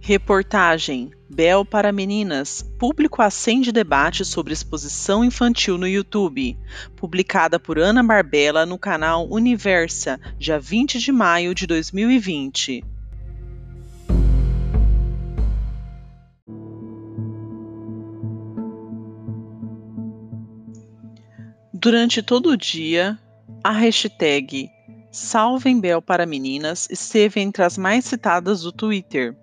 [0.00, 2.62] Reportagem Bel para Meninas.
[2.78, 6.58] Público acende debate sobre exposição infantil no YouTube.
[6.96, 12.82] Publicada por Ana Barbella no canal Universa, dia 20 de maio de 2020.
[21.74, 23.18] Durante todo o dia,
[23.62, 24.70] a hashtag
[25.18, 29.36] Salvem Bel para Meninas esteve entre as mais citadas do Twitter.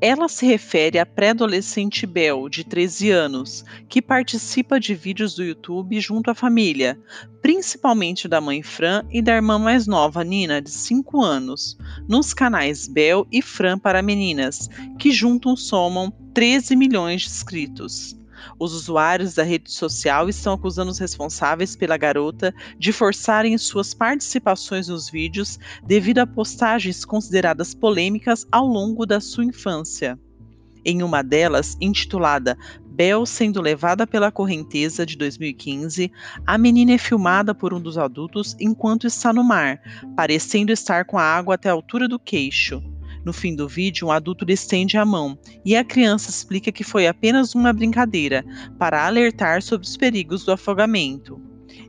[0.00, 5.98] Ela se refere à pré-adolescente Bel, de 13 anos, que participa de vídeos do YouTube
[5.98, 7.00] junto à família,
[7.40, 12.86] principalmente da mãe Fran e da irmã mais nova, Nina, de 5 anos, nos canais
[12.86, 18.14] Bel e Fran para Meninas, que juntos somam 13 milhões de inscritos.
[18.58, 24.88] Os usuários da rede social estão acusando os responsáveis pela garota de forçarem suas participações
[24.88, 30.18] nos vídeos devido a postagens consideradas polêmicas ao longo da sua infância.
[30.84, 32.58] Em uma delas, intitulada
[32.94, 36.12] Bel sendo levada pela correnteza de 2015,
[36.46, 39.80] a menina é filmada por um dos adultos enquanto está no mar,
[40.14, 42.80] parecendo estar com a água até a altura do queixo.
[43.24, 47.06] No fim do vídeo, um adulto estende a mão e a criança explica que foi
[47.06, 48.44] apenas uma brincadeira
[48.78, 51.40] para alertar sobre os perigos do afogamento.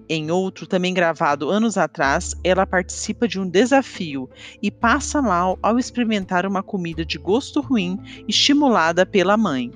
[0.08, 4.30] Em outro, também gravado anos atrás, ela participa de um desafio
[4.61, 9.72] e passa mal ao experimentar uma comida de gosto ruim estimulada pela mãe.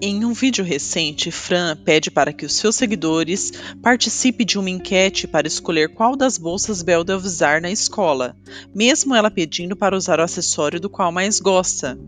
[0.00, 3.50] Em um vídeo recente, Fran pede para que os seus seguidores
[3.82, 8.36] participem de uma enquete para escolher qual das bolsas Bel deve usar na escola,
[8.72, 11.98] mesmo ela pedindo para usar o acessório do qual mais gosta.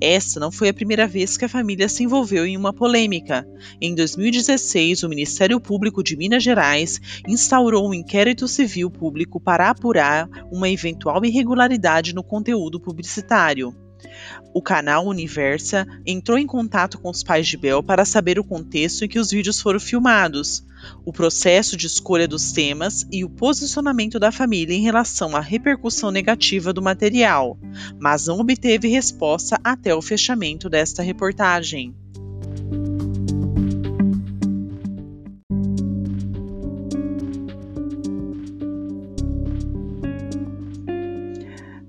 [0.00, 3.46] Essa não foi a primeira vez que a família se envolveu em uma polêmica.
[3.78, 10.30] Em 2016, o Ministério Público de Minas Gerais instaurou um inquérito civil público para apurar
[10.50, 13.83] uma eventual irregularidade no conteúdo publicitário.
[14.52, 19.04] O canal Universa entrou em contato com os pais de Bel para saber o contexto
[19.04, 20.64] em que os vídeos foram filmados,
[21.04, 26.10] o processo de escolha dos temas e o posicionamento da família em relação à repercussão
[26.10, 27.58] negativa do material,
[27.98, 31.94] mas não obteve resposta até o fechamento desta reportagem.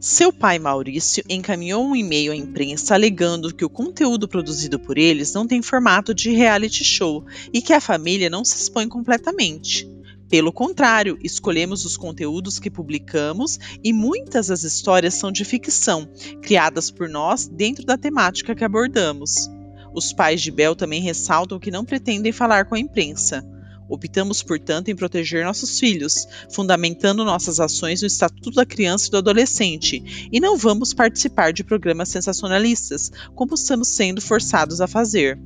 [0.08, 5.34] Seu pai Maurício encaminhou um e-mail à imprensa alegando que o conteúdo produzido por eles
[5.34, 9.90] não tem formato de reality show e que a família não se expõe completamente.
[10.30, 16.08] Pelo contrário, escolhemos os conteúdos que publicamos e muitas das histórias são de ficção,
[16.40, 19.50] criadas por nós dentro da temática que abordamos.
[19.92, 23.44] Os pais de Bel também ressaltam que não pretendem falar com a imprensa.
[23.88, 29.18] Optamos, portanto, em proteger nossos filhos, fundamentando nossas ações no Estatuto da Criança e do
[29.18, 35.40] Adolescente, e não vamos participar de programas sensacionalistas, como estamos sendo forçados a fazer.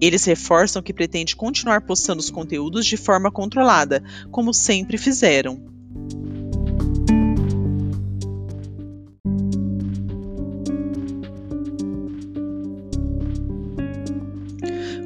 [0.00, 5.79] Eles reforçam que pretende continuar postando os conteúdos de forma controlada, como sempre fizeram.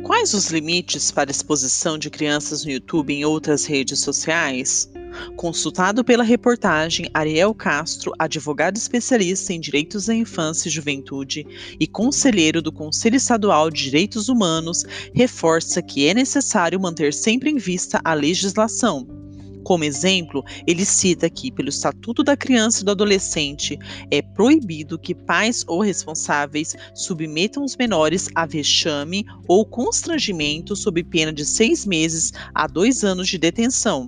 [0.05, 4.91] Quais os limites para exposição de crianças no YouTube e em outras redes sociais?
[5.35, 11.47] Consultado pela reportagem, Ariel Castro, advogado especialista em direitos da infância e juventude
[11.81, 17.57] e conselheiro do Conselho Estadual de Direitos Humanos, reforça que é necessário manter sempre em
[17.57, 19.24] vista a legislação
[19.65, 23.79] como exemplo, ele cita que, pelo Estatuto da Criança e do Adolescente,
[24.11, 31.33] é proibido que pais ou responsáveis submetam os menores a vexame ou constrangimento sob pena
[31.33, 34.07] de seis meses a dois anos de detenção.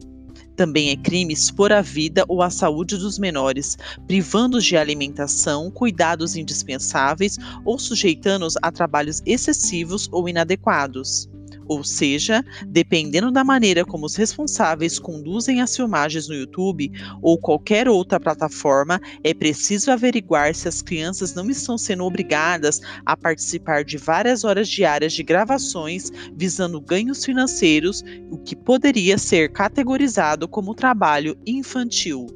[0.54, 3.76] Também é crime expor a vida ou a saúde dos menores,
[4.06, 11.28] privando-os de alimentação, cuidados indispensáveis ou sujeitando-os a trabalhos excessivos ou inadequados.
[11.68, 16.90] Ou seja, dependendo da maneira como os responsáveis conduzem as filmagens no YouTube
[17.20, 23.16] ou qualquer outra plataforma, é preciso averiguar se as crianças não estão sendo obrigadas a
[23.16, 30.46] participar de várias horas diárias de gravações visando ganhos financeiros, o que poderia ser categorizado
[30.48, 32.35] como trabalho infantil.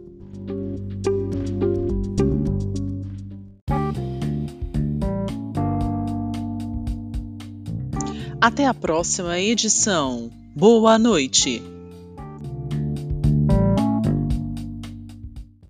[8.40, 10.31] Até a próxima edição.
[10.56, 11.62] Boa noite!